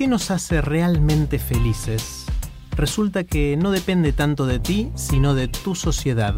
¿Qué 0.00 0.08
nos 0.08 0.30
hace 0.30 0.62
realmente 0.62 1.38
felices? 1.38 2.24
Resulta 2.74 3.24
que 3.24 3.58
no 3.58 3.70
depende 3.70 4.14
tanto 4.14 4.46
de 4.46 4.58
ti, 4.58 4.90
sino 4.94 5.34
de 5.34 5.46
tu 5.46 5.74
sociedad. 5.74 6.36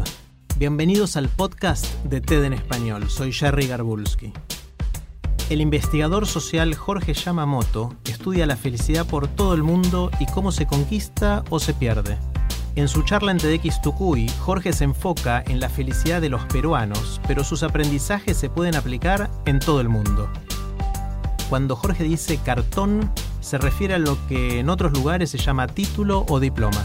Bienvenidos 0.57 1.15
al 1.15 1.29
podcast 1.29 1.85
de 2.03 2.19
TED 2.19 2.43
en 2.43 2.51
Español. 2.51 3.09
Soy 3.09 3.31
Jerry 3.31 3.67
Garbulski. 3.67 4.33
El 5.49 5.61
investigador 5.61 6.27
social 6.27 6.75
Jorge 6.75 7.13
Yamamoto 7.13 7.95
estudia 8.03 8.45
la 8.45 8.57
felicidad 8.57 9.07
por 9.07 9.29
todo 9.29 9.53
el 9.53 9.63
mundo 9.63 10.11
y 10.19 10.25
cómo 10.25 10.51
se 10.51 10.67
conquista 10.67 11.45
o 11.49 11.57
se 11.57 11.73
pierde. 11.73 12.17
En 12.75 12.89
su 12.89 13.03
charla 13.03 13.31
en 13.31 13.37
TEDx 13.37 13.81
Tucuy, 13.81 14.27
Jorge 14.39 14.73
se 14.73 14.83
enfoca 14.83 15.41
en 15.47 15.61
la 15.61 15.69
felicidad 15.69 16.19
de 16.19 16.27
los 16.27 16.43
peruanos, 16.47 17.21
pero 17.29 17.45
sus 17.45 17.63
aprendizajes 17.63 18.35
se 18.35 18.49
pueden 18.49 18.75
aplicar 18.75 19.31
en 19.45 19.59
todo 19.59 19.79
el 19.79 19.87
mundo. 19.87 20.29
Cuando 21.53 21.75
Jorge 21.75 22.03
dice 22.03 22.39
cartón, 22.43 23.11
se 23.39 23.59
refiere 23.59 23.93
a 23.93 23.99
lo 23.99 24.17
que 24.27 24.57
en 24.57 24.69
otros 24.69 24.91
lugares 24.91 25.29
se 25.29 25.37
llama 25.37 25.67
título 25.67 26.25
o 26.27 26.39
diploma. 26.39 26.83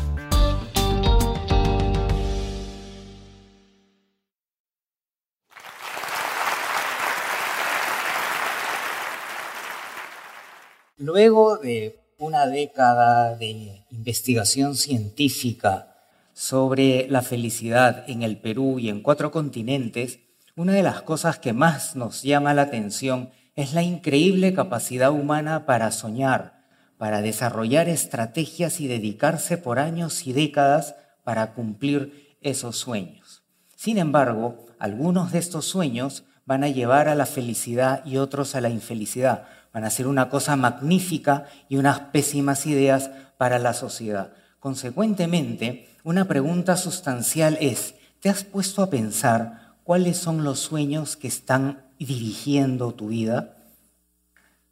Luego 10.98 11.56
de 11.56 12.00
una 12.18 12.46
década 12.46 13.36
de 13.36 13.86
investigación 13.90 14.76
científica 14.76 15.96
sobre 16.34 17.08
la 17.08 17.22
felicidad 17.22 18.04
en 18.06 18.22
el 18.22 18.38
Perú 18.38 18.78
y 18.78 18.90
en 18.90 19.00
cuatro 19.00 19.30
continentes, 19.30 20.18
una 20.56 20.74
de 20.74 20.82
las 20.82 21.00
cosas 21.00 21.38
que 21.38 21.54
más 21.54 21.96
nos 21.96 22.22
llama 22.22 22.52
la 22.52 22.60
atención 22.60 23.30
es 23.58 23.74
la 23.74 23.82
increíble 23.82 24.54
capacidad 24.54 25.10
humana 25.10 25.66
para 25.66 25.90
soñar, 25.90 26.62
para 26.96 27.22
desarrollar 27.22 27.88
estrategias 27.88 28.78
y 28.78 28.86
dedicarse 28.86 29.58
por 29.58 29.80
años 29.80 30.28
y 30.28 30.32
décadas 30.32 30.94
para 31.24 31.54
cumplir 31.54 32.36
esos 32.40 32.76
sueños. 32.76 33.42
Sin 33.74 33.98
embargo, 33.98 34.64
algunos 34.78 35.32
de 35.32 35.40
estos 35.40 35.64
sueños 35.64 36.22
van 36.46 36.62
a 36.62 36.68
llevar 36.68 37.08
a 37.08 37.16
la 37.16 37.26
felicidad 37.26 38.06
y 38.06 38.18
otros 38.18 38.54
a 38.54 38.60
la 38.60 38.70
infelicidad. 38.70 39.48
Van 39.72 39.82
a 39.82 39.90
ser 39.90 40.06
una 40.06 40.30
cosa 40.30 40.54
magnífica 40.54 41.46
y 41.68 41.78
unas 41.78 41.98
pésimas 41.98 42.64
ideas 42.64 43.10
para 43.38 43.58
la 43.58 43.74
sociedad. 43.74 44.34
Consecuentemente, 44.60 45.88
una 46.04 46.26
pregunta 46.26 46.76
sustancial 46.76 47.58
es, 47.60 47.96
¿te 48.20 48.28
has 48.28 48.44
puesto 48.44 48.84
a 48.84 48.90
pensar 48.90 49.74
cuáles 49.82 50.16
son 50.16 50.44
los 50.44 50.60
sueños 50.60 51.16
que 51.16 51.26
están 51.26 51.88
dirigiendo 51.98 52.94
tu 52.94 53.08
vida? 53.08 53.56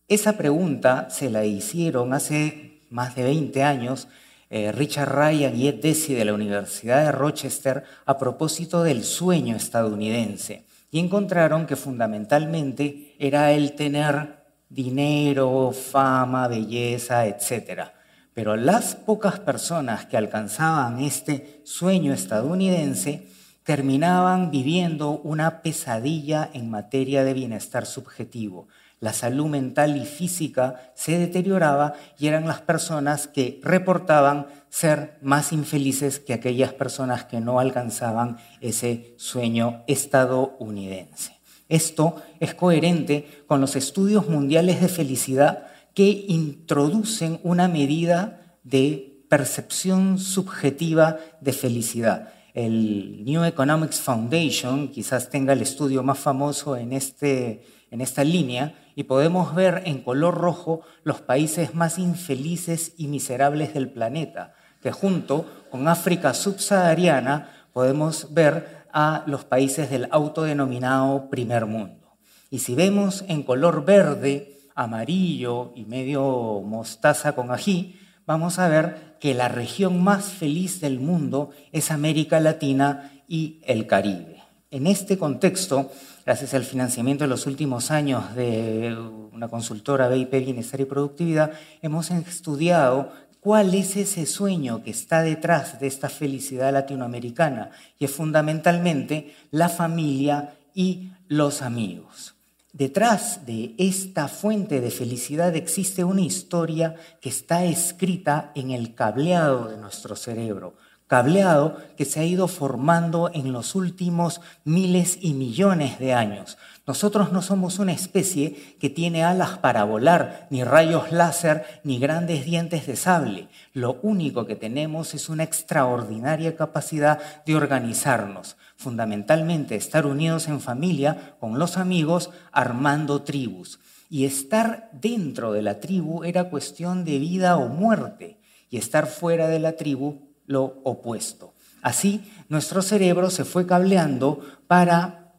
Esa 0.09 0.37
pregunta 0.37 1.11
se 1.11 1.31
la 1.31 1.45
hicieron 1.45 2.15
hace 2.15 2.83
más 2.91 3.17
de 3.17 3.25
20 3.25 3.65
años 3.65 4.07
eh, 4.51 4.71
Richard 4.71 5.13
Ryan 5.13 5.57
y 5.57 5.67
Ed 5.67 5.83
Desi 5.83 6.15
de 6.15 6.25
la 6.25 6.33
Universidad 6.33 7.05
de 7.05 7.11
Rochester 7.11 7.83
a 8.05 8.17
propósito 8.17 8.85
del 8.85 9.03
sueño 9.03 9.57
estadounidense 9.57 10.65
y 10.93 11.01
encontraron 11.01 11.67
que 11.67 11.75
fundamentalmente 11.75 13.17
era 13.19 13.51
el 13.51 13.73
tener 13.73 14.45
dinero, 14.69 15.73
fama, 15.73 16.47
belleza, 16.47 17.27
etc. 17.27 17.91
Pero 18.33 18.55
las 18.55 18.95
pocas 18.95 19.41
personas 19.41 20.07
que 20.07 20.17
alcanzaban 20.17 21.01
este 21.01 21.63
sueño 21.65 22.13
estadounidense 22.13 23.27
terminaban 23.65 24.53
viviendo 24.53 25.19
una 25.25 25.63
pesadilla 25.63 26.49
en 26.53 26.71
materia 26.71 27.25
de 27.25 27.35
bienestar 27.35 27.87
subjetivo. 27.87 28.69
La 28.99 29.13
salud 29.13 29.47
mental 29.47 29.97
y 29.97 30.07
física 30.07 30.93
se 30.95 31.19
deterioraba 31.19 31.95
y 32.19 32.29
eran 32.29 32.47
las 32.47 32.63
personas 32.63 33.29
que 33.29 33.61
reportaban 33.63 34.47
ser 34.69 35.19
más 35.23 35.53
infelices 35.53 36.19
que 36.19 36.33
aquellas 36.33 36.73
personas 36.73 37.25
que 37.25 37.41
no 37.41 37.61
alcanzaban 37.61 38.39
ese 38.61 39.15
sueño 39.19 39.85
estadounidense. 39.87 41.39
Esto 41.69 42.23
es 42.41 42.55
coherente 42.55 43.45
con 43.47 43.61
los 43.61 43.77
estudios 43.77 44.29
mundiales 44.29 44.81
de 44.81 44.89
felicidad 44.89 45.67
que 45.95 46.25
introducen 46.29 47.41
una 47.43 47.69
medida 47.69 48.59
de 48.65 49.25
percepción 49.29 50.19
subjetiva 50.19 51.19
de 51.41 51.53
felicidad 51.53 52.33
el 52.57 53.23
New 53.27 53.45
Economics 53.45 54.01
Foundation 54.01 54.89
quizás 54.89 55.29
tenga 55.29 55.53
el 55.53 55.61
estudio 55.61 56.03
más 56.03 56.19
famoso 56.19 56.75
en, 56.75 56.95
este, 56.95 57.63
en 57.91 58.01
esta 58.01 58.25
línea 58.25 58.75
y 58.97 59.05
podemos 59.05 59.55
ver 59.55 59.83
en 59.85 60.03
color 60.03 60.35
rojo 60.35 60.81
los 61.05 61.21
países 61.21 61.75
más 61.75 61.99
infelices 61.99 62.95
y 62.97 63.07
miserables 63.07 63.75
del 63.75 63.91
planeta, 63.91 64.55
que 64.83 64.91
junto 64.91 65.47
con 65.71 65.87
África 65.87 66.33
subsahariana 66.33 67.51
podemos 67.75 68.33
ver 68.33 68.87
a 68.93 69.23
los 69.27 69.45
países 69.45 69.91
del 69.91 70.09
autodenominado 70.11 71.29
primer 71.29 71.67
mundo. 71.67 72.17
Y 72.51 72.61
si 72.61 72.75
vemos 72.75 73.23
en 73.29 73.43
color 73.43 73.85
verde, 73.85 74.57
amarillo 74.75 75.73
y 75.77 75.85
medio 75.85 76.63
mostaza 76.65 77.35
con 77.35 77.51
ají, 77.51 78.01
vamos 78.27 78.59
a 78.59 78.69
ver 78.69 79.17
que 79.21 79.35
la 79.35 79.49
región 79.49 80.03
más 80.03 80.25
feliz 80.25 80.81
del 80.81 81.01
mundo 81.01 81.51
es 81.73 81.91
América 81.91 82.41
Latina 82.41 83.13
y 83.29 83.61
el 83.67 83.87
Caribe. 83.87 84.46
En 84.77 84.87
este 84.87 85.17
contexto, 85.17 85.91
gracias 86.27 86.53
al 86.53 86.63
financiamiento 86.63 87.25
de 87.25 87.29
los 87.29 87.47
últimos 87.47 87.91
años 87.91 88.35
de 88.35 88.95
una 89.33 89.49
consultora 89.49 90.07
BIP 90.07 90.33
Bienestar 90.33 90.83
y 90.83 90.85
Productividad, 90.85 91.53
hemos 91.81 92.11
estudiado 92.11 93.11
cuál 93.41 93.73
es 93.73 93.97
ese 93.97 94.27
sueño 94.27 94.85
que 94.85 94.91
está 94.91 95.23
detrás 95.23 95.81
de 95.81 95.87
esta 95.87 96.11
felicidad 96.11 96.75
latinoamericana 96.75 97.71
y 97.99 98.05
es 98.05 98.11
fundamentalmente 98.11 99.35
la 99.51 99.71
familia 99.71 100.59
y 100.75 101.09
los 101.27 101.63
amigos. 101.63 102.35
Detrás 102.75 103.47
de 103.47 103.75
esta 103.79 104.29
fuente 104.29 104.83
de 104.83 104.91
felicidad 104.91 105.57
existe 105.57 106.05
una 106.05 106.21
historia 106.21 106.97
que 107.23 107.31
está 107.31 107.65
escrita 107.65 108.53
en 108.55 108.73
el 108.73 108.95
cableado 108.95 109.69
de 109.69 109.79
nuestro 109.79 110.17
cerebro, 110.17 110.75
cableado 111.07 111.77
que 111.97 112.05
se 112.05 112.21
ha 112.21 112.25
ido 112.25 112.49
formando 112.49 113.31
en 113.33 113.53
los 113.53 113.75
últimos 113.75 114.41
miles 114.65 115.19
y 115.21 115.35
millones 115.35 115.99
de 115.99 116.15
años. 116.15 116.59
Nosotros 116.87 117.33
no 117.33 117.43
somos 117.43 117.79
una 117.79 117.93
especie 117.93 118.77
que 118.81 118.91
tiene 118.91 119.25
alas 119.25 119.59
para 119.59 119.85
volar, 119.85 120.47
ni 120.51 120.65
rayos 120.65 121.11
láser, 121.11 121.65
ni 121.85 121.99
grandes 121.99 122.45
dientes 122.45 122.87
de 122.87 122.97
sable. 122.97 123.49
Lo 123.73 123.99
único 124.03 124.47
que 124.47 124.57
tenemos 124.57 125.15
es 125.15 125.29
una 125.29 125.43
extraordinaria 125.43 126.57
capacidad 126.57 127.45
de 127.45 127.57
organizarnos, 127.57 128.57
fundamentalmente 128.77 129.77
estar 129.77 130.07
unidos 130.07 130.49
en 130.49 130.61
familia 130.61 131.35
con 131.41 131.59
los 131.59 131.77
amigos, 131.77 132.31
armando 132.53 133.23
tribus. 133.23 133.81
Y 134.09 134.25
estar 134.25 134.89
dentro 134.93 135.53
de 135.53 135.63
la 135.63 135.81
tribu 135.81 136.23
era 136.23 136.51
cuestión 136.51 137.05
de 137.05 137.19
vida 137.19 137.57
o 137.57 137.69
muerte, 137.69 138.39
y 138.71 138.77
estar 138.77 139.07
fuera 139.07 139.49
de 139.49 139.59
la 139.59 139.73
tribu 139.73 140.26
lo 140.47 140.81
opuesto. 140.85 141.55
Así, 141.83 142.31
nuestro 142.49 142.83
cerebro 142.83 143.31
se 143.31 143.45
fue 143.45 143.67
cableando 143.67 144.41
para 144.67 145.35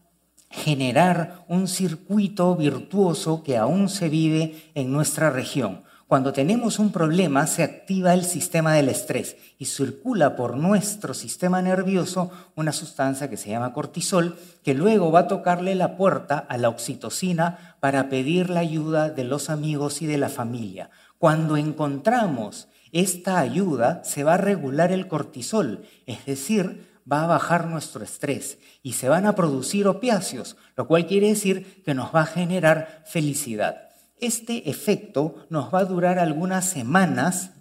generar 0.50 1.44
un 1.48 1.68
circuito 1.68 2.56
virtuoso 2.56 3.44
que 3.44 3.58
aún 3.58 3.90
se 3.90 4.10
vive 4.10 4.72
en 4.76 4.92
nuestra 4.92 5.30
región. 5.30 5.84
Cuando 6.08 6.32
tenemos 6.32 6.80
un 6.80 6.94
problema 6.94 7.48
se 7.48 7.64
activa 7.64 8.14
el 8.14 8.24
sistema 8.24 8.74
del 8.74 8.88
estrés 8.88 9.36
y 9.58 9.66
circula 9.66 10.38
por 10.38 10.56
nuestro 10.56 11.14
sistema 11.14 11.62
nervioso 11.62 12.32
una 12.56 12.72
sustancia 12.72 13.30
que 13.30 13.36
se 13.36 13.50
llama 13.50 13.74
cortisol 13.74 14.38
que 14.64 14.74
luego 14.74 15.12
va 15.12 15.22
a 15.22 15.28
tocarle 15.28 15.76
la 15.76 15.98
puerta 15.98 16.38
a 16.38 16.58
la 16.58 16.70
oxitocina 16.70 17.76
para 17.82 18.08
pedir 18.08 18.50
la 18.50 18.62
ayuda 18.62 19.10
de 19.10 19.26
los 19.26 19.50
amigos 19.50 20.02
y 20.02 20.06
de 20.06 20.18
la 20.18 20.30
familia. 20.30 20.92
Cuando 21.18 21.58
encontramos 21.58 22.70
esta 22.92 23.40
ayuda 23.40 24.04
se 24.04 24.24
va 24.24 24.36
a 24.36 24.38
regular 24.38 24.92
el 24.92 25.08
cortisol, 25.08 25.86
es 26.06 26.26
decir, 26.26 26.88
va 27.12 27.24
a 27.24 27.28
bajar 27.28 27.68
nuestro 27.68 28.04
estrés 28.04 28.60
y 28.84 28.94
se 28.94 29.10
van 29.10 29.26
a 29.26 29.36
producir 29.36 29.88
opiáceos, 29.88 30.58
lo 30.76 30.88
cual 30.88 31.08
quiere 31.08 31.30
decir 31.30 31.82
que 31.84 31.94
nos 31.94 32.14
va 32.14 32.22
a 32.22 32.26
generar 32.26 33.04
felicidad. 33.06 33.90
Este 34.20 34.70
efecto 34.70 35.36
nos 35.50 35.74
va 35.74 35.80
a 35.80 35.86
durar 35.86 36.20
algunas 36.20 36.66
semanas 36.66 37.52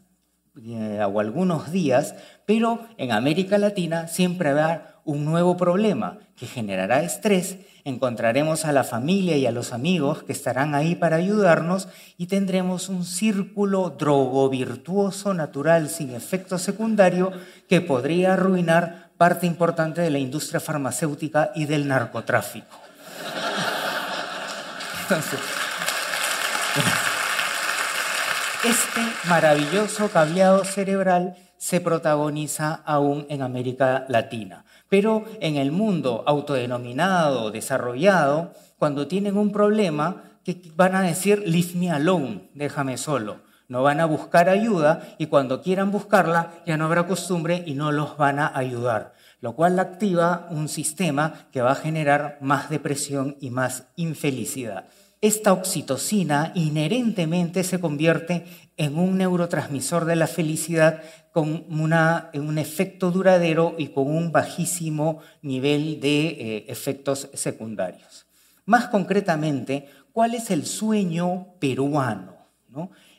eh, 0.65 1.01
o 1.07 1.21
algunos 1.21 1.71
días, 1.71 2.15
pero 2.47 2.87
en 2.97 3.13
América 3.13 3.59
Latina 3.59 4.09
siempre 4.09 4.49
habrá 4.51 4.96
un 5.07 5.25
nuevo 5.25 5.57
problema 5.57 6.19
que 6.37 6.47
generará 6.47 7.03
estrés, 7.03 7.59
encontraremos 7.85 8.65
a 8.65 8.73
la 8.73 8.85
familia 8.85 9.37
y 9.37 9.47
a 9.47 9.53
los 9.53 9.73
amigos 9.73 10.25
que 10.25 10.33
estarán 10.33 10.75
ahí 10.75 10.97
para 10.97 11.17
ayudarnos 11.17 11.89
y 12.19 12.27
tendremos 12.27 12.89
un 12.89 13.05
círculo 13.05 13.91
drogo 13.91 14.51
virtuoso 14.51 15.33
natural 15.33 15.89
sin 15.89 16.15
efecto 16.15 16.59
secundario 16.59 17.33
que 17.69 17.81
podría 17.81 18.35
arruinar 18.35 19.11
parte 19.17 19.47
importante 19.47 20.03
de 20.03 20.11
la 20.11 20.19
industria 20.19 20.61
farmacéutica 20.61 21.53
y 21.55 21.65
del 21.65 21.89
narcotráfico. 21.89 22.77
Este 28.65 29.01
maravilloso 29.29 30.09
cableado 30.11 30.65
cerebral 30.65 31.37
se 31.57 31.81
protagoniza 31.81 32.83
aún 32.85 33.27
en 33.29 33.43
América 33.43 34.05
Latina. 34.09 34.65
Pero 34.89 35.25
en 35.41 35.57
el 35.57 35.73
mundo 35.73 36.23
autodenominado, 36.27 37.51
desarrollado, 37.51 38.53
cuando 38.79 39.09
tienen 39.09 39.37
un 39.37 39.53
problema, 39.53 40.23
que 40.45 40.63
van 40.77 40.95
a 40.95 41.03
decir, 41.03 41.43
leave 41.45 41.75
me 41.75 41.91
alone, 41.91 42.51
déjame 42.55 42.99
solo. 42.99 43.41
No 43.69 43.83
van 43.83 43.99
a 43.99 44.07
buscar 44.07 44.49
ayuda 44.49 45.17
y 45.19 45.27
cuando 45.27 45.61
quieran 45.61 45.91
buscarla 45.91 46.53
ya 46.67 46.77
no 46.77 46.85
habrá 46.85 47.09
costumbre 47.09 47.65
y 47.67 47.75
no 47.75 47.91
los 47.91 48.17
van 48.17 48.39
a 48.39 48.57
ayudar, 48.57 49.15
lo 49.41 49.57
cual 49.57 49.79
activa 49.81 50.47
un 50.51 50.69
sistema 50.69 51.49
que 51.51 51.63
va 51.63 51.73
a 51.73 51.77
generar 51.77 52.39
más 52.41 52.71
depresión 52.71 53.37
y 53.41 53.51
más 53.51 53.89
infelicidad 53.97 54.85
esta 55.27 55.53
oxitocina 55.53 56.53
inherentemente 56.55 57.65
se 57.65 57.81
convierte 57.81 58.45
en 58.77 58.97
un 58.97 59.19
neurotransmisor 59.19 60.05
de 60.05 60.15
la 60.15 60.29
felicidad 60.29 61.03
con 61.33 61.65
un 61.69 62.59
efecto 62.59 63.11
duradero 63.11 63.75
y 63.77 63.89
con 63.89 64.07
un 64.07 64.31
bajísimo 64.31 65.21
nivel 65.43 66.01
de 66.01 66.29
eh, 66.29 66.65
efectos 66.69 67.29
secundarios. 67.35 68.27
Más 68.67 68.87
concretamente, 68.87 69.89
¿cuál 70.13 70.35
es 70.35 70.51
el 70.51 70.65
sueño 70.65 71.49
peruano? 71.59 72.36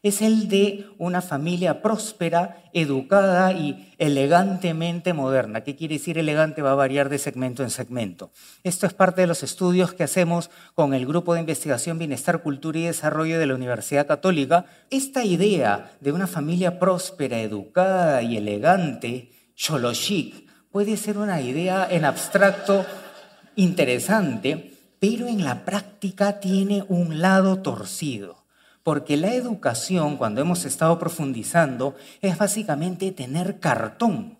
Es 0.04 0.22
el 0.22 0.48
de 0.48 0.86
una 0.98 1.22
familia 1.22 1.82
próspera, 1.82 2.64
educada 2.74 3.52
y 3.54 3.94
elegantemente 3.98 5.14
moderna. 5.14 5.62
¿Qué 5.62 5.76
quiere 5.76 5.96
decir 5.96 6.18
elegante? 6.18 6.62
Va 6.62 6.72
a 6.72 6.76
variar 6.76 7.10
de 7.10 7.18
segmento 7.18 7.64
en 7.64 7.70
segmento. 7.70 8.32
Esto 8.64 8.86
es 8.86 8.94
parte 8.94 9.22
de 9.22 9.28
los 9.28 9.44
estudios 9.44 9.94
que 9.94 10.04
hacemos 10.04 10.50
con 10.76 10.94
el 10.94 11.06
Grupo 11.06 11.34
de 11.34 11.42
Investigación 11.42 11.98
Bienestar, 11.98 12.42
Cultura 12.42 12.80
y 12.80 12.84
Desarrollo 12.84 13.40
de 13.40 13.48
la 13.48 13.56
Universidad 13.56 14.08
Católica. 14.08 14.66
Esta 14.90 15.26
idea 15.26 15.92
de 16.00 16.12
una 16.12 16.28
familia 16.28 16.80
próspera, 16.80 17.40
educada 17.40 18.22
y 18.22 18.38
elegante, 18.38 19.32
cholo 19.56 19.94
chic, 19.94 20.48
puede 20.72 20.98
ser 20.98 21.18
una 21.18 21.42
idea 21.42 21.88
en 21.90 22.06
abstracto 22.06 22.86
interesante, 23.56 24.74
pero 25.00 25.28
en 25.28 25.44
la 25.44 25.66
práctica 25.66 26.40
tiene 26.40 26.86
un 26.88 27.22
lado 27.22 27.62
torcido. 27.62 28.47
Porque 28.88 29.18
la 29.18 29.34
educación, 29.34 30.16
cuando 30.16 30.40
hemos 30.40 30.64
estado 30.64 30.98
profundizando, 30.98 31.98
es 32.22 32.38
básicamente 32.38 33.12
tener 33.12 33.60
cartón. 33.60 34.38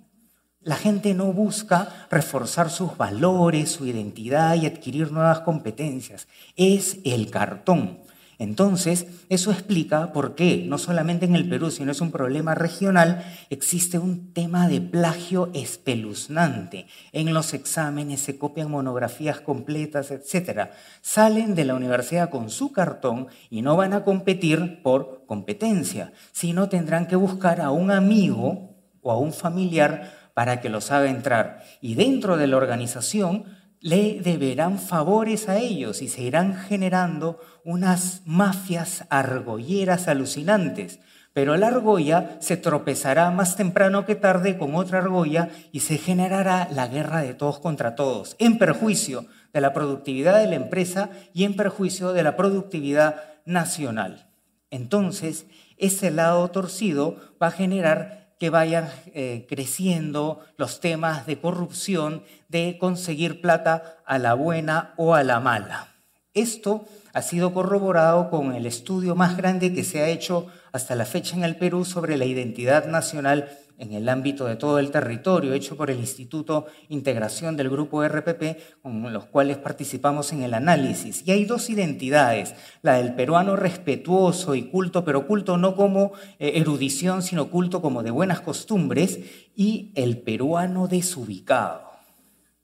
La 0.62 0.78
gente 0.78 1.14
no 1.14 1.34
busca 1.34 2.08
reforzar 2.10 2.70
sus 2.70 2.96
valores, 2.96 3.70
su 3.70 3.86
identidad 3.86 4.56
y 4.56 4.66
adquirir 4.66 5.12
nuevas 5.12 5.42
competencias. 5.42 6.30
Es 6.56 7.00
el 7.04 7.30
cartón. 7.30 8.00
Entonces, 8.40 9.08
eso 9.30 9.52
explica 9.52 10.14
por 10.14 10.36
qué, 10.36 10.64
no 10.68 10.78
solamente 10.78 11.26
en 11.26 11.36
el 11.36 11.50
Perú, 11.50 11.72
sino 11.72 11.92
es 11.92 12.02
un 12.02 12.12
problema 12.12 12.54
regional, 12.54 13.26
existe 13.50 13.98
un 13.98 14.32
tema 14.32 14.68
de 14.68 14.80
plagio 14.80 15.50
espeluznante. 15.56 16.86
En 17.14 17.34
los 17.34 17.56
exámenes 17.56 18.22
se 18.22 18.38
copian 18.38 18.70
monografías 18.70 19.42
completas, 19.42 20.12
etc. 20.12 20.70
Salen 21.02 21.56
de 21.56 21.66
la 21.66 21.74
universidad 21.74 22.30
con 22.30 22.52
su 22.52 22.72
cartón 22.72 23.28
y 23.50 23.64
no 23.64 23.76
van 23.76 23.94
a 23.94 24.04
competir 24.04 24.84
por 24.84 25.26
competencia, 25.26 26.14
sino 26.32 26.70
tendrán 26.70 27.08
que 27.08 27.16
buscar 27.16 27.60
a 27.60 27.72
un 27.72 27.90
amigo 27.90 28.76
o 29.02 29.12
a 29.12 29.18
un 29.18 29.34
familiar 29.34 30.30
para 30.36 30.62
que 30.62 30.70
los 30.70 30.92
haga 30.92 31.10
entrar. 31.10 31.64
Y 31.82 31.96
dentro 31.96 32.38
de 32.38 32.46
la 32.46 32.58
organización 32.58 33.46
le 33.82 34.20
deberán 34.22 34.80
favores 34.80 35.50
a 35.50 35.58
ellos 35.58 36.02
y 36.02 36.08
se 36.08 36.22
irán 36.22 36.56
generando 36.56 37.40
unas 37.64 38.22
mafias 38.26 39.06
argolleras 39.10 40.08
alucinantes. 40.08 41.00
Pero 41.34 41.56
la 41.56 41.68
argolla 41.68 42.38
se 42.40 42.58
tropezará 42.58 43.30
más 43.30 43.56
temprano 43.56 44.06
que 44.06 44.16
tarde 44.16 44.58
con 44.58 44.74
otra 44.74 45.00
argolla 45.00 45.50
y 45.72 45.82
se 45.82 45.98
generará 45.98 46.68
la 46.72 46.88
guerra 46.88 47.22
de 47.22 47.36
todos 47.36 47.60
contra 47.60 47.94
todos, 47.94 48.36
en 48.40 48.58
perjuicio 48.58 49.26
de 49.54 49.62
la 49.62 49.72
productividad 49.72 50.40
de 50.40 50.48
la 50.48 50.56
empresa 50.56 51.12
y 51.34 51.44
en 51.44 51.56
perjuicio 51.56 52.14
de 52.14 52.24
la 52.24 52.36
productividad 52.36 53.22
nacional. 53.46 54.32
Entonces, 54.72 55.46
ese 55.78 56.10
lado 56.10 56.50
torcido 56.50 57.18
va 57.42 57.48
a 57.48 57.52
generar 57.52 58.27
que 58.40 58.50
vayan 58.50 58.90
eh, 59.14 59.46
creciendo 59.50 60.40
los 60.58 60.80
temas 60.80 61.26
de 61.26 61.40
corrupción, 61.40 62.24
de 62.50 62.78
conseguir 62.80 63.42
plata 63.42 63.98
a 64.06 64.20
la 64.20 64.34
buena 64.34 64.94
o 64.98 65.16
a 65.16 65.24
la 65.24 65.40
mala. 65.40 65.96
Esto 66.34 66.86
ha 67.14 67.24
sido 67.24 67.54
corroborado 67.54 68.30
con 68.30 68.54
el 68.54 68.68
estudio 68.68 69.16
más 69.16 69.38
grande 69.38 69.74
que 69.74 69.84
se 69.84 70.02
ha 70.02 70.08
hecho 70.08 70.46
hasta 70.72 70.94
la 70.94 71.06
fecha 71.06 71.36
en 71.36 71.44
el 71.44 71.56
Perú 71.56 71.84
sobre 71.84 72.16
la 72.16 72.26
identidad 72.26 72.86
nacional 72.86 73.50
en 73.78 73.94
el 73.94 74.10
ámbito 74.10 74.46
de 74.46 74.56
todo 74.56 74.80
el 74.80 74.92
territorio, 74.92 75.54
hecho 75.54 75.78
por 75.78 75.92
el 75.92 76.00
Instituto 76.00 76.66
Integración 76.90 77.56
del 77.56 77.70
Grupo 77.70 78.04
RPP, 78.04 78.82
con 78.82 79.14
los 79.14 79.26
cuales 79.26 79.58
participamos 79.58 80.34
en 80.34 80.42
el 80.42 80.54
análisis. 80.54 81.24
Y 81.26 81.32
hay 81.32 81.46
dos 81.46 81.70
identidades, 81.70 82.56
la 82.82 82.94
del 82.94 83.14
peruano 83.14 83.56
respetuoso 83.56 84.56
y 84.56 84.64
culto, 84.64 85.06
pero 85.06 85.28
culto 85.28 85.58
no 85.58 85.76
como 85.76 86.14
eh, 86.40 86.54
erudición, 86.56 87.22
sino 87.22 87.50
culto 87.50 87.82
como 87.82 88.04
de 88.04 88.12
buenas 88.12 88.42
costumbres, 88.42 89.20
y 89.56 89.92
el 89.96 90.20
peruano 90.20 90.88
desubicado, 90.88 91.84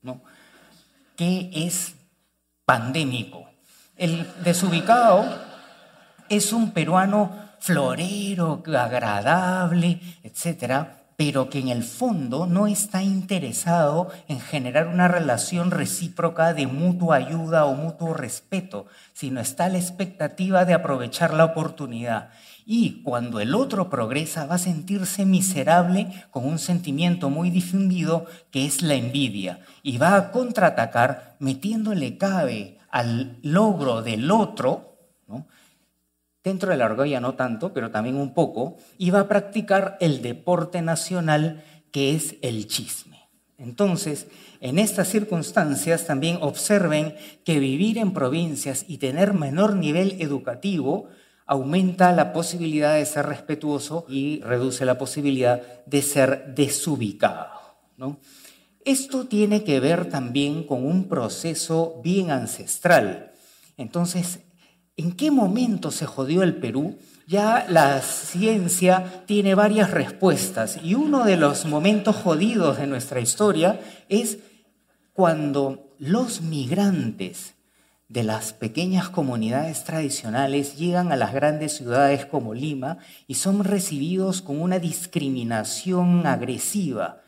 ¿no? 0.01 0.22
que 1.15 1.50
es 1.53 1.96
pandémico. 2.65 3.46
El 3.96 4.27
desubicado 4.43 5.25
es 6.29 6.53
un 6.53 6.72
peruano 6.72 7.32
florero, 7.60 8.63
agradable, 8.67 10.01
etcétera, 10.24 11.02
pero 11.15 11.50
que 11.50 11.60
en 11.60 11.70
el 11.70 11.84
fondo 11.84 12.48
no 12.48 12.67
está 12.67 13.03
interesado 13.03 14.10
en 14.27 14.39
generar 14.39 14.88
una 14.88 15.08
relación 15.08 15.72
recíproca 15.72 16.53
de 16.53 16.67
mutua 16.67 17.17
ayuda 17.17 17.65
o 17.65 17.75
mutuo 17.75 18.13
respeto, 18.13 18.88
sino 19.13 19.39
está 19.39 19.65
a 19.65 19.70
la 19.70 19.77
expectativa 19.77 20.65
de 20.65 20.74
aprovechar 20.74 21.34
la 21.34 21.46
oportunidad. 21.46 22.29
Y 22.65 23.01
cuando 23.03 23.39
el 23.39 23.55
otro 23.55 23.89
progresa 23.89 24.46
va 24.46 24.55
a 24.55 24.60
sentirse 24.60 25.25
miserable 25.25 26.08
con 26.32 26.46
un 26.46 26.60
sentimiento 26.60 27.29
muy 27.29 27.50
difundido 27.50 28.25
que 28.51 28.65
es 28.65 28.82
la 28.82 28.93
envidia 28.93 29.60
y 29.82 29.98
va 29.98 30.15
a 30.15 30.32
contraatacar 30.32 31.36
metiéndole 31.39 32.17
cabe 32.17 32.79
al 32.89 33.38
logro 33.41 34.01
del 34.01 34.32
otro 34.32 34.92
dentro 36.43 36.71
de 36.71 36.77
la 36.77 36.85
argolla 36.85 37.19
no 37.19 37.35
tanto, 37.35 37.73
pero 37.73 37.91
también 37.91 38.17
un 38.17 38.33
poco, 38.33 38.77
iba 38.97 39.19
a 39.19 39.27
practicar 39.27 39.97
el 40.00 40.21
deporte 40.21 40.81
nacional 40.81 41.63
que 41.91 42.15
es 42.15 42.35
el 42.41 42.67
chisme. 42.67 43.29
Entonces, 43.57 44.27
en 44.59 44.79
estas 44.79 45.07
circunstancias 45.07 46.05
también 46.05 46.38
observen 46.41 47.15
que 47.45 47.59
vivir 47.59 47.97
en 47.97 48.13
provincias 48.13 48.85
y 48.88 48.97
tener 48.97 49.33
menor 49.33 49.75
nivel 49.75 50.17
educativo 50.19 51.07
aumenta 51.45 52.12
la 52.12 52.33
posibilidad 52.33 52.95
de 52.95 53.05
ser 53.05 53.25
respetuoso 53.25 54.05
y 54.09 54.41
reduce 54.41 54.85
la 54.85 54.97
posibilidad 54.97 55.62
de 55.85 56.01
ser 56.01 56.53
desubicado. 56.55 57.50
Esto 58.85 59.27
tiene 59.27 59.63
que 59.63 59.79
ver 59.79 60.09
también 60.09 60.63
con 60.63 60.85
un 60.85 61.07
proceso 61.07 62.01
bien 62.03 62.31
ancestral. 62.31 63.31
Entonces, 63.77 64.39
¿en 64.97 65.12
qué 65.13 65.31
momento 65.31 65.91
se 65.91 66.05
jodió 66.05 66.43
el 66.43 66.55
Perú? 66.55 66.97
Ya 67.25 67.65
la 67.69 68.01
ciencia 68.01 69.23
tiene 69.25 69.55
varias 69.55 69.91
respuestas 69.91 70.79
y 70.83 70.95
uno 70.95 71.23
de 71.23 71.38
los 71.38 71.65
momentos 71.65 72.15
jodidos 72.17 72.77
de 72.77 72.88
nuestra 72.88 73.21
historia 73.21 73.79
es 74.09 74.39
cuando 75.13 75.95
los 76.00 76.41
migrantes 76.41 77.55
de 78.09 78.23
las 78.23 78.53
pequeñas 78.53 79.09
comunidades 79.09 79.85
tradicionales 79.85 80.77
llegan 80.77 81.12
a 81.12 81.15
las 81.15 81.33
grandes 81.33 81.75
ciudades 81.75 82.25
como 82.27 82.53
Lima 82.53 83.00
y 83.25 83.35
son 83.35 83.63
recibidos 83.63 84.43
con 84.43 84.62
una 84.62 84.77
discriminación 84.77 86.27
agresiva. 86.27 87.22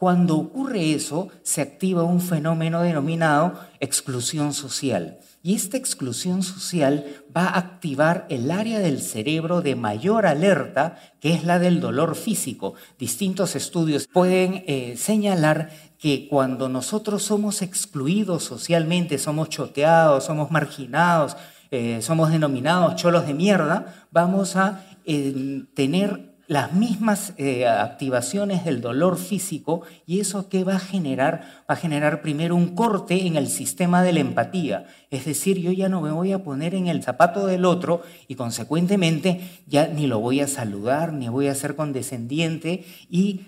Cuando 0.00 0.38
ocurre 0.38 0.94
eso, 0.94 1.28
se 1.42 1.60
activa 1.60 2.04
un 2.04 2.22
fenómeno 2.22 2.80
denominado 2.80 3.60
exclusión 3.80 4.54
social. 4.54 5.18
Y 5.42 5.54
esta 5.54 5.76
exclusión 5.76 6.42
social 6.42 7.04
va 7.36 7.44
a 7.44 7.58
activar 7.58 8.24
el 8.30 8.50
área 8.50 8.78
del 8.78 9.02
cerebro 9.02 9.60
de 9.60 9.76
mayor 9.76 10.24
alerta, 10.24 10.96
que 11.20 11.34
es 11.34 11.44
la 11.44 11.58
del 11.58 11.80
dolor 11.80 12.16
físico. 12.16 12.72
Distintos 12.98 13.54
estudios 13.54 14.06
pueden 14.10 14.64
eh, 14.66 14.94
señalar 14.96 15.68
que 15.98 16.28
cuando 16.30 16.70
nosotros 16.70 17.22
somos 17.22 17.60
excluidos 17.60 18.42
socialmente, 18.42 19.18
somos 19.18 19.50
choteados, 19.50 20.24
somos 20.24 20.50
marginados, 20.50 21.36
eh, 21.70 22.00
somos 22.00 22.30
denominados 22.30 22.96
cholos 22.96 23.26
de 23.26 23.34
mierda, 23.34 24.06
vamos 24.10 24.56
a 24.56 24.82
eh, 25.04 25.64
tener 25.74 26.29
las 26.50 26.72
mismas 26.72 27.32
eh, 27.36 27.68
activaciones 27.68 28.64
del 28.64 28.80
dolor 28.80 29.18
físico 29.18 29.82
y 30.04 30.18
eso 30.18 30.48
qué 30.48 30.64
va 30.64 30.74
a 30.74 30.80
generar? 30.80 31.62
Va 31.70 31.74
a 31.74 31.76
generar 31.76 32.22
primero 32.22 32.56
un 32.56 32.74
corte 32.74 33.24
en 33.24 33.36
el 33.36 33.46
sistema 33.46 34.02
de 34.02 34.12
la 34.12 34.18
empatía. 34.18 34.86
Es 35.12 35.26
decir, 35.26 35.60
yo 35.60 35.70
ya 35.70 35.88
no 35.88 36.00
me 36.00 36.10
voy 36.10 36.32
a 36.32 36.42
poner 36.42 36.74
en 36.74 36.88
el 36.88 37.04
zapato 37.04 37.46
del 37.46 37.64
otro 37.64 38.02
y 38.26 38.34
consecuentemente 38.34 39.62
ya 39.68 39.86
ni 39.86 40.08
lo 40.08 40.18
voy 40.18 40.40
a 40.40 40.48
saludar, 40.48 41.12
ni 41.12 41.28
voy 41.28 41.46
a 41.46 41.54
ser 41.54 41.76
condescendiente 41.76 42.84
y 43.08 43.42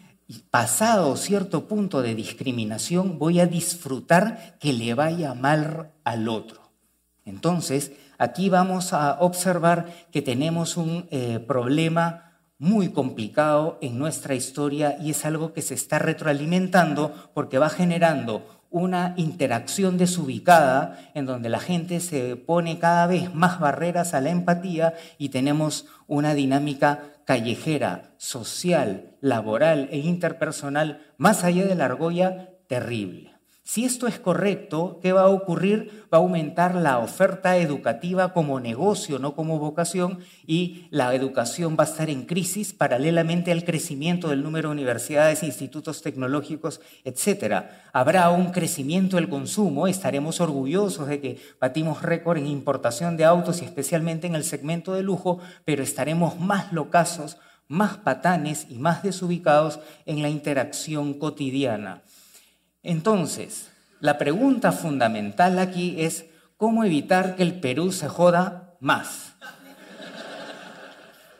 pasado 0.52 1.16
cierto 1.16 1.66
punto 1.66 2.02
de 2.02 2.14
discriminación 2.14 3.18
voy 3.18 3.40
a 3.40 3.47
disfrutar 3.47 4.56
que 4.61 4.73
le 4.73 4.94
vaya 4.94 5.35
mal 5.35 5.90
al 6.04 6.28
otro. 6.28 6.71
Entonces, 7.25 7.90
aquí 8.16 8.49
vamos 8.49 8.92
a 8.92 9.18
observar 9.18 9.92
que 10.12 10.23
tenemos 10.23 10.76
un 10.76 11.09
eh, 11.11 11.40
problema 11.40 12.28
muy 12.62 12.90
complicado 12.90 13.76
en 13.81 13.99
nuestra 13.99 14.37
historia 14.37 14.97
y 15.00 15.11
es 15.11 15.25
algo 15.25 15.52
que 15.52 15.62
se 15.62 15.75
está 15.75 15.99
retroalimentando 15.99 17.12
porque 17.35 17.59
va 17.59 17.69
generando 17.69 18.62
una 18.71 19.14
interacción 19.16 19.99
desubicada 19.99 21.11
en 21.14 21.26
donde 21.26 21.49
la 21.49 21.59
gente 21.59 21.99
se 21.99 22.37
pone 22.37 22.78
cada 22.78 23.09
vez 23.09 23.35
más 23.35 23.59
barreras 23.59 24.14
a 24.14 24.21
la 24.21 24.31
empatía 24.31 24.95
y 25.19 25.31
tenemos 25.31 25.87
una 26.07 26.35
dinámica 26.35 27.00
callejera, 27.25 28.14
social, 28.16 29.16
laboral 29.21 29.88
e 29.90 29.99
interpersonal 29.99 31.00
más 31.16 31.42
allá 31.42 31.66
de 31.66 31.75
la 31.75 31.87
argolla 31.87 32.50
terrible. 32.69 33.31
Si 33.64 33.85
esto 33.85 34.09
es 34.09 34.19
correcto, 34.19 34.99
¿qué 35.00 35.12
va 35.12 35.23
a 35.23 35.28
ocurrir? 35.28 36.04
Va 36.12 36.19
a 36.19 36.21
aumentar 36.21 36.75
la 36.75 36.99
oferta 36.99 37.57
educativa 37.57 38.33
como 38.33 38.59
negocio, 38.59 39.21
no 39.21 39.37
como 39.37 39.61
vocación, 39.61 40.19
y 40.45 40.88
la 40.90 41.14
educación 41.14 41.76
va 41.78 41.85
a 41.85 41.87
estar 41.87 42.11
en 42.11 42.25
crisis 42.25 42.73
paralelamente 42.73 43.52
al 43.52 43.64
crecimiento 43.64 44.28
del 44.28 44.42
número 44.42 44.69
de 44.69 44.75
universidades, 44.75 45.45
institutos 45.45 46.02
tecnológicos, 46.02 46.81
etc. 47.04 47.66
Habrá 47.92 48.31
un 48.31 48.50
crecimiento 48.50 49.14
del 49.14 49.28
consumo, 49.28 49.87
estaremos 49.87 50.40
orgullosos 50.40 51.07
de 51.07 51.21
que 51.21 51.38
batimos 51.61 52.02
récord 52.02 52.38
en 52.38 52.49
importación 52.49 53.16
de 53.16 53.25
autos 53.25 53.62
y 53.62 53.64
especialmente 53.64 54.26
en 54.26 54.35
el 54.35 54.42
segmento 54.42 54.92
de 54.92 55.04
lujo, 55.04 55.38
pero 55.64 55.85
estaremos 55.85 56.38
más 56.40 56.73
locazos, 56.73 57.38
más 57.69 57.97
patanes 57.97 58.66
y 58.69 58.78
más 58.78 59.04
desubicados 59.04 59.78
en 60.04 60.21
la 60.21 60.28
interacción 60.28 61.14
cotidiana. 61.14 62.02
Entonces, 62.82 63.70
la 64.00 64.18
pregunta 64.18 64.72
fundamental 64.72 65.58
aquí 65.58 66.02
es 66.02 66.26
cómo 66.56 66.84
evitar 66.84 67.36
que 67.36 67.42
el 67.42 67.60
Perú 67.60 67.92
se 67.92 68.08
joda 68.08 68.76
más. 68.80 69.34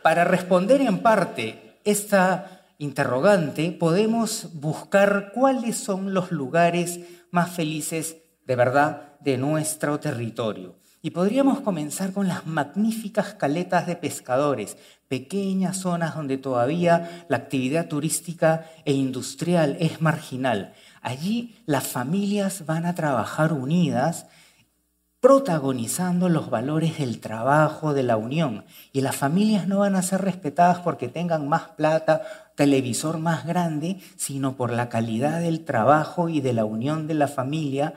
Para 0.03 0.25
responder 0.25 0.81
en 0.81 0.99
parte 0.99 1.79
esta 1.85 2.67
interrogante, 2.79 3.71
podemos 3.73 4.49
buscar 4.55 5.31
cuáles 5.33 5.77
son 5.77 6.15
los 6.15 6.33
lugares 6.33 7.01
más 7.31 7.51
felices 7.51 8.17
de 8.45 8.57
verdad 8.57 9.19
de 9.21 9.39
nuestro 9.39 10.01
territorio. 10.01 10.82
Y 11.05 11.11
podríamos 11.11 11.61
comenzar 11.61 12.13
con 12.13 12.29
las 12.29 12.47
magníficas 12.47 13.35
caletas 13.35 13.89
de 13.89 13.97
pescadores, 13.97 14.77
pequeñas 15.09 15.79
zonas 15.79 16.15
donde 16.15 16.39
todavía 16.39 17.27
la 17.29 17.39
actividad 17.39 17.89
turística 17.89 18.71
e 18.85 18.93
industrial 18.93 19.77
es 19.81 20.01
marginal. 20.01 20.75
Allí 21.03 21.57
las 21.67 21.89
familias 21.89 22.67
van 22.67 22.87
a 22.87 22.95
trabajar 22.95 23.53
unidas, 23.53 24.27
protagonizando 25.19 26.29
los 26.29 26.51
valores 26.51 26.99
del 26.99 27.19
trabajo, 27.19 27.95
de 27.95 28.05
la 28.05 28.17
unión. 28.17 28.65
Y 28.93 29.01
las 29.01 29.17
familias 29.17 29.67
no 29.67 29.81
van 29.81 29.97
a 29.97 30.03
ser 30.03 30.23
respetadas 30.23 30.79
porque 30.79 31.09
tengan 31.09 31.49
más 31.49 31.63
plata, 31.71 32.23
televisor 32.55 33.19
más 33.19 33.45
grande, 33.45 33.99
sino 34.17 34.55
por 34.55 34.73
la 34.73 34.89
calidad 34.89 35.41
del 35.41 35.65
trabajo 35.65 36.29
y 36.29 36.41
de 36.41 36.53
la 36.53 36.65
unión 36.65 37.09
de 37.09 37.15
la 37.15 37.27
familia 37.27 37.95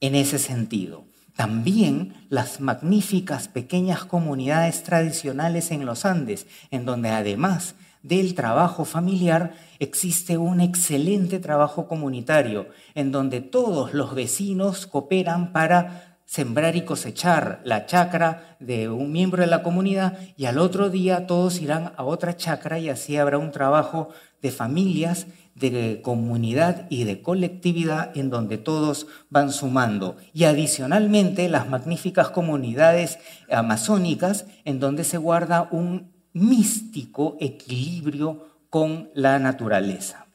en 0.00 0.14
ese 0.14 0.38
sentido. 0.38 1.07
También 1.38 2.14
las 2.30 2.58
magníficas 2.58 3.46
pequeñas 3.46 4.04
comunidades 4.04 4.82
tradicionales 4.82 5.70
en 5.70 5.86
los 5.86 6.04
Andes, 6.04 6.48
en 6.72 6.84
donde 6.84 7.10
además 7.10 7.76
del 8.02 8.34
trabajo 8.34 8.84
familiar 8.84 9.52
existe 9.78 10.36
un 10.36 10.60
excelente 10.60 11.38
trabajo 11.38 11.86
comunitario 11.86 12.66
en 12.96 13.12
donde 13.12 13.40
todos 13.40 13.94
los 13.94 14.16
vecinos 14.16 14.88
cooperan 14.88 15.52
para 15.52 16.18
sembrar 16.24 16.74
y 16.74 16.82
cosechar 16.82 17.60
la 17.62 17.86
chacra 17.86 18.56
de 18.58 18.88
un 18.88 19.12
miembro 19.12 19.40
de 19.40 19.48
la 19.48 19.62
comunidad 19.62 20.18
y 20.36 20.46
al 20.46 20.58
otro 20.58 20.90
día 20.90 21.28
todos 21.28 21.60
irán 21.60 21.92
a 21.96 22.02
otra 22.02 22.36
chacra 22.36 22.80
y 22.80 22.88
así 22.88 23.16
habrá 23.16 23.38
un 23.38 23.52
trabajo 23.52 24.08
de 24.42 24.50
familias, 24.50 25.28
de 25.58 26.00
comunidad 26.02 26.86
y 26.90 27.04
de 27.04 27.22
colectividad 27.22 28.16
en 28.16 28.30
donde 28.30 28.58
todos 28.58 29.06
van 29.30 29.52
sumando. 29.52 30.16
Y 30.32 30.44
adicionalmente 30.44 31.48
las 31.48 31.68
magníficas 31.68 32.30
comunidades 32.30 33.18
amazónicas 33.50 34.46
en 34.64 34.80
donde 34.80 35.04
se 35.04 35.18
guarda 35.18 35.68
un 35.70 36.12
místico 36.32 37.36
equilibrio 37.40 38.46
con 38.70 39.10
la 39.14 39.38
naturaleza. 39.38 40.26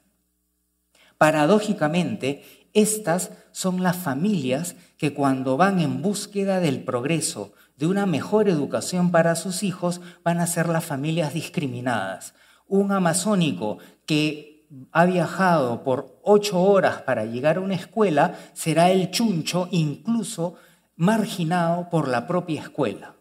Paradójicamente, 1.17 2.43
estas 2.73 3.31
son 3.51 3.83
las 3.83 3.95
familias 3.97 4.75
que 4.97 5.13
cuando 5.13 5.57
van 5.57 5.79
en 5.79 6.01
búsqueda 6.01 6.59
del 6.59 6.83
progreso, 6.83 7.53
de 7.77 7.87
una 7.87 8.05
mejor 8.05 8.49
educación 8.49 9.11
para 9.11 9.35
sus 9.35 9.63
hijos, 9.63 10.01
van 10.23 10.39
a 10.39 10.47
ser 10.47 10.67
las 10.67 10.83
familias 10.83 11.33
discriminadas. 11.33 12.33
Un 12.67 12.91
amazónico 12.91 13.77
que 14.05 14.52
ha 14.91 15.05
viajado 15.05 15.83
por 15.83 16.19
ocho 16.23 16.61
horas 16.61 17.01
para 17.01 17.25
llegar 17.25 17.57
a 17.57 17.61
una 17.61 17.75
escuela 17.75 18.35
será 18.53 18.91
el 18.91 19.11
chuncho 19.11 19.67
incluso 19.71 20.55
marginado 20.95 21.89
por 21.89 22.07
la 22.07 22.27
propia 22.27 22.61
escuela. 22.61 23.15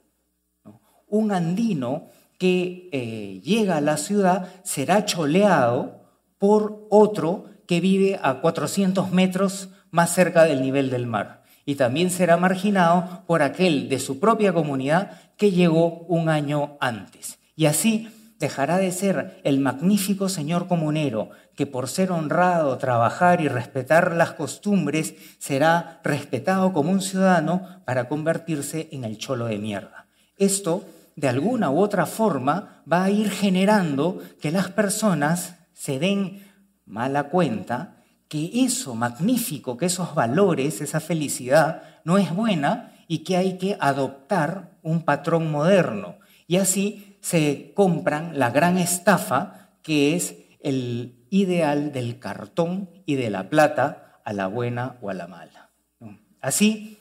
Un 1.09 1.33
andino 1.33 2.09
que 2.39 2.89
eh, 2.93 3.41
llega 3.43 3.77
a 3.77 3.81
la 3.81 3.97
ciudad 3.97 4.49
será 4.65 5.05
choleado 5.05 6.03
por 6.39 6.87
otro 6.91 7.47
que 7.67 7.81
vive 7.81 8.19
a 8.23 8.41
400 8.41 9.13
metros 9.13 9.69
más 9.91 10.15
cerca 10.15 10.45
del 10.45 10.63
nivel 10.63 10.91
del 10.91 11.07
mar. 11.07 11.45
Y 11.65 11.77
también 11.77 12.11
será 12.11 12.37
marginado 12.37 13.23
por 13.27 13.43
aquel 13.43 13.89
de 13.89 14.01
su 14.01 14.19
propia 14.19 14.53
comunidad 14.53 15.21
que 15.37 15.53
llegó 15.53 16.01
un 16.09 16.29
año 16.29 16.77
antes. 16.81 17.39
Y 17.55 17.67
así 17.67 18.09
dejará 18.43 18.79
de 18.79 18.91
ser 18.91 19.41
el 19.45 19.61
magnífico 19.61 20.29
señor 20.29 20.67
comunero 20.67 21.31
que 21.55 21.65
por 21.65 21.89
ser 21.89 22.11
honrado, 22.11 22.77
trabajar 22.77 23.41
y 23.41 23.47
respetar 23.47 24.17
las 24.17 24.33
costumbres 24.33 25.15
será 25.39 26.01
respetado 26.03 26.73
como 26.73 26.91
un 26.91 27.01
ciudadano 27.01 27.83
para 27.85 28.09
convertirse 28.09 28.89
en 28.91 29.05
el 29.05 29.17
cholo 29.17 29.47
de 29.47 29.59
mierda. 29.59 30.07
Esto 30.37 30.85
de 31.15 31.29
alguna 31.29 31.71
u 31.71 31.79
otra 31.79 32.05
forma 32.05 32.83
va 32.91 33.05
a 33.05 33.11
ir 33.11 33.31
generando 33.31 34.21
que 34.41 34.51
las 34.51 34.71
personas 34.71 35.55
se 35.73 36.01
den 36.01 36.45
mala 36.85 37.29
cuenta 37.29 38.03
que 38.27 38.65
eso 38.65 38.97
magnífico, 38.97 39.77
que 39.77 39.87
esos 39.87 40.17
valores, 40.17 40.81
esa 40.81 40.99
felicidad 40.99 41.83
no 42.05 42.19
es 42.19 42.35
buena 42.35 42.93
y 43.07 43.19
que 43.19 43.37
hay 43.37 43.57
que 43.57 43.77
adoptar 43.79 44.79
un 44.83 45.03
patrón 45.03 45.53
moderno. 45.53 46.17
Y 46.49 46.57
así 46.57 47.12
se 47.23 47.73
compran 47.75 48.39
la 48.39 48.51
gran 48.51 48.77
estafa 48.77 49.71
que 49.83 50.15
es 50.15 50.37
el 50.61 51.25
ideal 51.31 51.93
del 51.93 52.19
cartón 52.19 52.91
y 53.07 53.15
de 53.15 53.31
la 53.31 53.49
plata 53.49 54.21
a 54.27 54.35
la 54.35 54.47
buena 54.49 54.99
o 55.01 55.09
a 55.09 55.15
la 55.15 55.27
mala. 55.27 55.71
Así, 56.43 56.99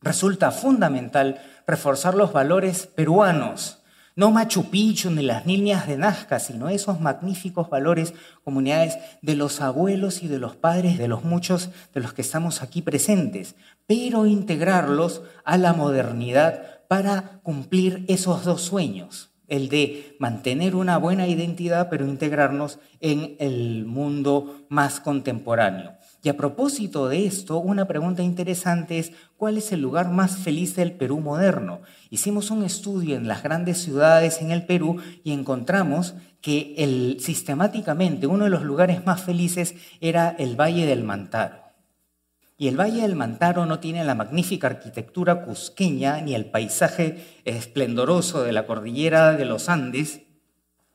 resulta 0.00 0.50
fundamental 0.50 1.40
reforzar 1.66 2.16
los 2.16 2.32
valores 2.32 2.88
peruanos 2.88 3.80
no 4.20 4.30
Machu 4.30 4.70
Picchu 4.70 5.10
ni 5.10 5.22
las 5.22 5.46
niñas 5.46 5.86
de 5.86 5.96
Nazca, 5.96 6.40
sino 6.40 6.68
esos 6.68 7.00
magníficos 7.00 7.70
valores, 7.70 8.12
comunidades 8.44 8.98
de 9.22 9.34
los 9.34 9.62
abuelos 9.62 10.22
y 10.22 10.28
de 10.28 10.38
los 10.38 10.56
padres 10.56 10.98
de 10.98 11.08
los 11.08 11.24
muchos 11.24 11.70
de 11.94 12.00
los 12.00 12.12
que 12.12 12.20
estamos 12.20 12.60
aquí 12.60 12.82
presentes, 12.82 13.54
pero 13.86 14.26
integrarlos 14.26 15.22
a 15.44 15.56
la 15.56 15.72
modernidad 15.72 16.86
para 16.86 17.40
cumplir 17.42 18.04
esos 18.08 18.44
dos 18.44 18.60
sueños, 18.60 19.29
el 19.50 19.68
de 19.68 20.16
mantener 20.18 20.74
una 20.74 20.96
buena 20.96 21.26
identidad, 21.26 21.90
pero 21.90 22.06
integrarnos 22.06 22.78
en 23.00 23.36
el 23.38 23.84
mundo 23.84 24.64
más 24.70 25.00
contemporáneo. 25.00 25.92
Y 26.22 26.28
a 26.28 26.36
propósito 26.36 27.08
de 27.08 27.26
esto, 27.26 27.58
una 27.58 27.86
pregunta 27.86 28.22
interesante 28.22 28.98
es, 28.98 29.12
¿cuál 29.36 29.58
es 29.58 29.72
el 29.72 29.80
lugar 29.80 30.10
más 30.10 30.36
feliz 30.36 30.76
del 30.76 30.92
Perú 30.92 31.20
moderno? 31.20 31.80
Hicimos 32.10 32.50
un 32.50 32.62
estudio 32.62 33.16
en 33.16 33.26
las 33.26 33.42
grandes 33.42 33.78
ciudades 33.78 34.40
en 34.40 34.50
el 34.50 34.66
Perú 34.66 34.98
y 35.24 35.32
encontramos 35.32 36.14
que 36.40 36.74
el, 36.78 37.18
sistemáticamente 37.20 38.26
uno 38.26 38.44
de 38.44 38.50
los 38.50 38.62
lugares 38.62 39.04
más 39.04 39.22
felices 39.22 39.74
era 40.00 40.30
el 40.38 40.58
Valle 40.60 40.86
del 40.86 41.04
Mantaro. 41.04 41.69
Y 42.60 42.68
el 42.68 42.78
Valle 42.78 43.00
del 43.00 43.16
Mantaro 43.16 43.64
no 43.64 43.80
tiene 43.80 44.04
la 44.04 44.14
magnífica 44.14 44.66
arquitectura 44.66 45.46
cusqueña 45.46 46.20
ni 46.20 46.34
el 46.34 46.44
paisaje 46.44 47.40
esplendoroso 47.46 48.42
de 48.42 48.52
la 48.52 48.66
cordillera 48.66 49.32
de 49.32 49.46
los 49.46 49.70
Andes, 49.70 50.20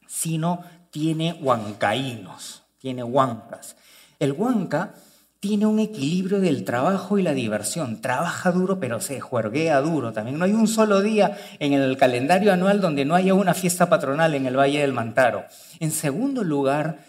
sino 0.06 0.62
tiene 0.92 1.34
huancaínos, 1.42 2.62
tiene 2.78 3.04
huancas. 3.04 3.78
El 4.20 4.34
huanca 4.34 4.94
tiene 5.40 5.66
un 5.66 5.80
equilibrio 5.80 6.40
del 6.40 6.66
trabajo 6.66 7.18
y 7.18 7.24
la 7.24 7.34
diversión. 7.34 8.00
Trabaja 8.00 8.52
duro, 8.52 8.80
pero 8.80 9.02
se 9.02 9.20
juerguea 9.20 9.82
duro 9.82 10.14
también. 10.14 10.38
No 10.38 10.46
hay 10.46 10.54
un 10.54 10.68
solo 10.68 11.02
día 11.02 11.36
en 11.58 11.74
el 11.74 11.98
calendario 11.98 12.54
anual 12.54 12.80
donde 12.80 13.06
no 13.06 13.16
haya 13.16 13.34
una 13.34 13.56
fiesta 13.56 13.90
patronal 13.90 14.36
en 14.36 14.46
el 14.46 14.56
Valle 14.56 14.82
del 14.82 14.94
Mantaro. 14.94 15.46
En 15.80 15.90
segundo 15.90 16.44
lugar, 16.44 17.00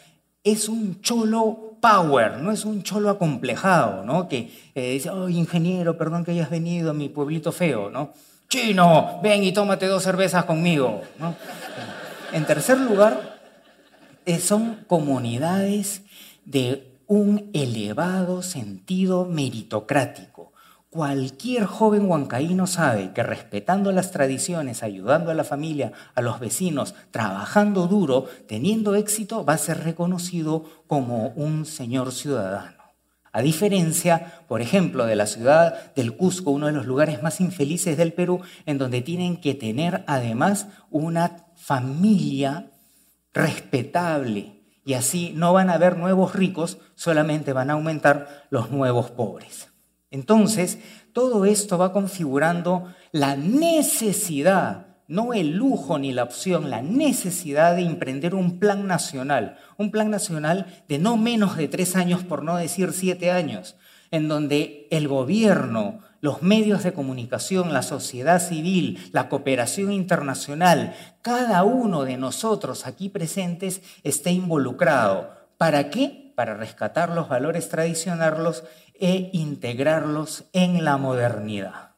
es 0.44 0.70
un 0.70 1.02
cholo 1.02 1.75
power, 1.86 2.38
no 2.38 2.50
es 2.50 2.64
un 2.64 2.82
cholo 2.82 3.10
acomplejado, 3.10 4.02
¿no? 4.02 4.28
Que 4.28 4.50
dice, 4.74 5.10
oh, 5.10 5.28
ingeniero, 5.28 5.96
perdón 5.96 6.24
que 6.24 6.32
hayas 6.32 6.50
venido 6.50 6.90
a 6.90 6.94
mi 6.94 7.08
pueblito 7.08 7.52
feo, 7.52 7.90
¿no? 7.90 8.12
Chino, 8.48 9.20
ven 9.22 9.44
y 9.44 9.52
tómate 9.52 9.86
dos 9.86 10.02
cervezas 10.02 10.44
conmigo, 10.46 11.02
En 12.32 12.44
tercer 12.44 12.78
lugar, 12.78 13.38
eh, 14.24 14.40
son 14.40 14.84
comunidades 14.88 16.02
de 16.44 16.92
un 17.06 17.50
elevado 17.52 18.42
sentido 18.42 19.24
meritocrático. 19.24 20.35
Cualquier 20.96 21.66
joven 21.66 22.08
huancaíno 22.08 22.66
sabe 22.66 23.12
que 23.12 23.22
respetando 23.22 23.92
las 23.92 24.12
tradiciones, 24.12 24.82
ayudando 24.82 25.30
a 25.30 25.34
la 25.34 25.44
familia, 25.44 25.92
a 26.14 26.22
los 26.22 26.40
vecinos, 26.40 26.94
trabajando 27.10 27.86
duro, 27.86 28.24
teniendo 28.48 28.94
éxito, 28.94 29.44
va 29.44 29.52
a 29.52 29.58
ser 29.58 29.84
reconocido 29.84 30.64
como 30.86 31.34
un 31.36 31.66
señor 31.66 32.12
ciudadano. 32.12 32.82
A 33.30 33.42
diferencia, 33.42 34.40
por 34.48 34.62
ejemplo, 34.62 35.04
de 35.04 35.16
la 35.16 35.26
ciudad 35.26 35.92
del 35.94 36.16
Cusco, 36.16 36.50
uno 36.50 36.64
de 36.64 36.72
los 36.72 36.86
lugares 36.86 37.22
más 37.22 37.42
infelices 37.42 37.98
del 37.98 38.14
Perú, 38.14 38.40
en 38.64 38.78
donde 38.78 39.02
tienen 39.02 39.36
que 39.36 39.52
tener 39.52 40.02
además 40.06 40.66
una 40.90 41.44
familia 41.56 42.70
respetable, 43.34 44.62
y 44.82 44.94
así 44.94 45.34
no 45.36 45.52
van 45.52 45.68
a 45.68 45.74
haber 45.74 45.98
nuevos 45.98 46.34
ricos, 46.34 46.78
solamente 46.94 47.52
van 47.52 47.68
a 47.68 47.74
aumentar 47.74 48.46
los 48.48 48.70
nuevos 48.70 49.10
pobres. 49.10 49.75
Entonces, 50.10 50.78
todo 51.12 51.44
esto 51.44 51.78
va 51.78 51.92
configurando 51.92 52.92
la 53.12 53.36
necesidad, 53.36 54.86
no 55.08 55.34
el 55.34 55.56
lujo 55.56 55.98
ni 55.98 56.12
la 56.12 56.22
opción, 56.22 56.70
la 56.70 56.82
necesidad 56.82 57.76
de 57.76 57.82
emprender 57.82 58.34
un 58.34 58.58
plan 58.58 58.86
nacional, 58.86 59.58
un 59.76 59.90
plan 59.90 60.10
nacional 60.10 60.66
de 60.88 60.98
no 60.98 61.16
menos 61.16 61.56
de 61.56 61.68
tres 61.68 61.96
años, 61.96 62.22
por 62.22 62.42
no 62.42 62.56
decir 62.56 62.92
siete 62.92 63.30
años, 63.30 63.76
en 64.10 64.28
donde 64.28 64.86
el 64.90 65.08
gobierno, 65.08 66.00
los 66.20 66.42
medios 66.42 66.84
de 66.84 66.92
comunicación, 66.92 67.72
la 67.72 67.82
sociedad 67.82 68.40
civil, 68.40 69.10
la 69.12 69.28
cooperación 69.28 69.92
internacional, 69.92 70.94
cada 71.22 71.64
uno 71.64 72.04
de 72.04 72.16
nosotros 72.16 72.86
aquí 72.86 73.08
presentes 73.08 73.82
esté 74.02 74.30
involucrado. 74.30 75.35
¿Para 75.58 75.90
qué? 75.90 76.32
Para 76.34 76.54
rescatar 76.54 77.10
los 77.10 77.28
valores 77.28 77.68
tradicionales 77.68 78.64
e 78.94 79.30
integrarlos 79.32 80.44
en 80.52 80.84
la 80.84 80.96
modernidad. 80.96 81.94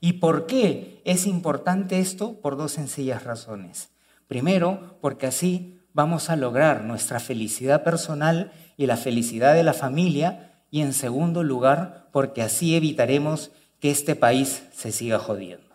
¿Y 0.00 0.14
por 0.14 0.46
qué 0.46 1.02
es 1.04 1.26
importante 1.26 1.98
esto? 1.98 2.40
Por 2.40 2.56
dos 2.56 2.72
sencillas 2.72 3.24
razones. 3.24 3.90
Primero, 4.28 4.98
porque 5.00 5.26
así 5.26 5.78
vamos 5.92 6.30
a 6.30 6.36
lograr 6.36 6.84
nuestra 6.84 7.20
felicidad 7.20 7.82
personal 7.82 8.52
y 8.76 8.86
la 8.86 8.96
felicidad 8.96 9.54
de 9.54 9.64
la 9.64 9.74
familia 9.74 10.62
y 10.70 10.82
en 10.82 10.92
segundo 10.92 11.42
lugar, 11.42 12.08
porque 12.12 12.42
así 12.42 12.76
evitaremos 12.76 13.50
que 13.80 13.90
este 13.90 14.14
país 14.14 14.62
se 14.72 14.92
siga 14.92 15.18
jodiendo. 15.18 15.69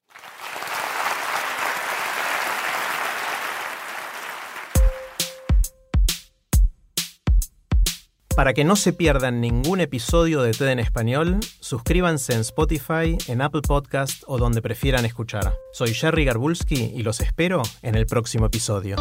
Para 8.35 8.53
que 8.53 8.65
no 8.65 8.75
se 8.75 8.91
pierdan 8.91 9.39
ningún 9.39 9.79
episodio 9.79 10.41
de 10.41 10.51
TED 10.51 10.67
en 10.67 10.79
español, 10.79 11.39
suscríbanse 11.61 12.33
en 12.33 12.41
Spotify, 12.41 13.17
en 13.27 13.41
Apple 13.41 13.61
Podcast 13.61 14.23
o 14.27 14.37
donde 14.37 14.61
prefieran 14.61 15.05
escuchar. 15.05 15.53
Soy 15.71 15.93
Jerry 15.93 16.25
Garbulski 16.25 16.91
y 16.93 17.01
los 17.03 17.21
espero 17.21 17.61
en 17.81 17.95
el 17.95 18.05
próximo 18.05 18.47
episodio. 18.47 18.97